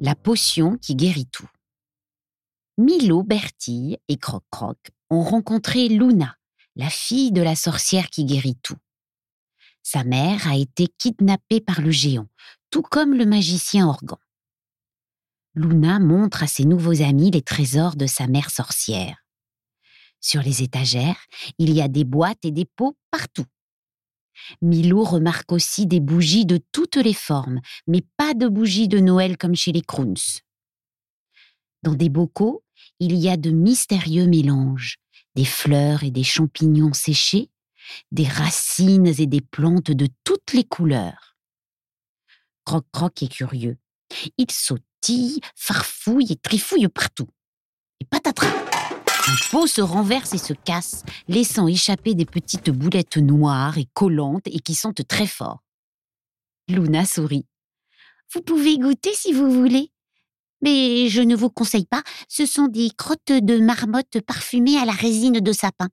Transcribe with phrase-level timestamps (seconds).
[0.00, 1.48] La potion qui guérit tout.
[2.76, 4.78] Milo, Bertille et Croc-Croc
[5.10, 6.36] ont rencontré Luna,
[6.76, 8.76] la fille de la sorcière qui guérit tout.
[9.82, 12.28] Sa mère a été kidnappée par le géant,
[12.70, 14.18] tout comme le magicien Organ.
[15.54, 19.24] Luna montre à ses nouveaux amis les trésors de sa mère sorcière.
[20.20, 21.18] Sur les étagères,
[21.58, 23.46] il y a des boîtes et des pots partout.
[24.62, 29.36] Milo remarque aussi des bougies de toutes les formes, mais pas de bougies de Noël
[29.36, 30.16] comme chez les Crowns.
[31.82, 32.64] Dans des bocaux,
[33.00, 34.98] il y a de mystérieux mélanges,
[35.34, 37.50] des fleurs et des champignons séchés,
[38.12, 41.36] des racines et des plantes de toutes les couleurs.
[42.64, 43.78] Croc-Croc est curieux.
[44.36, 47.28] Il sautille, farfouille et trifouille partout.
[48.00, 48.67] Et patatras
[49.28, 54.46] Un pot se renverse et se casse, laissant échapper des petites boulettes noires et collantes
[54.46, 55.62] et qui sentent très fort.
[56.66, 57.44] Luna sourit.
[58.32, 59.92] Vous pouvez goûter si vous voulez.
[60.62, 64.92] Mais je ne vous conseille pas, ce sont des crottes de marmotte parfumées à la
[64.92, 65.88] résine de sapin.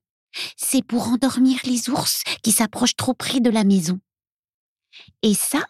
[0.56, 4.00] C'est pour endormir les ours qui s'approchent trop près de la maison.
[5.24, 5.66] Et ça,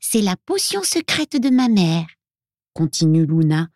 [0.00, 2.06] c'est la potion secrète de ma mère,
[2.74, 3.68] continue Luna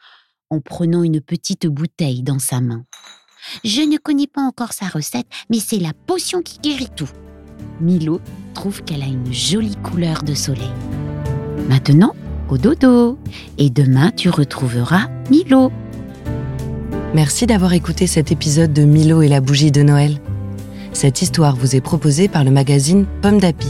[0.51, 2.85] en prenant une petite bouteille dans sa main.
[3.65, 7.11] Je ne connais pas encore sa recette, mais c'est la potion qui guérit tout.
[7.81, 8.21] Milo
[8.55, 10.71] trouve qu'elle a une jolie couleur de soleil.
[11.69, 12.15] Maintenant,
[12.51, 13.19] au dodo.
[13.59, 15.71] Et demain, tu retrouveras Milo.
[17.15, 20.19] Merci d'avoir écouté cet épisode de Milo et la bougie de Noël.
[20.93, 23.69] Cette histoire vous est proposée par le magazine Pomme d'Api.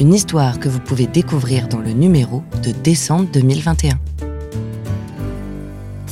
[0.00, 3.98] Une histoire que vous pouvez découvrir dans le numéro de décembre 2021.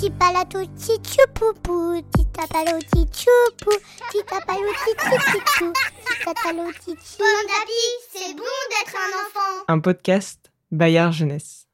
[0.08, 3.72] Tipalato tichupupu, titapalo tichupu,
[4.10, 5.72] titapalo tichichichou,
[6.06, 7.18] titatalo tichi.
[7.18, 9.64] Bon d'appui, c'est bon d'être un enfant.
[9.68, 11.67] Un podcast Bayard Jeunesse.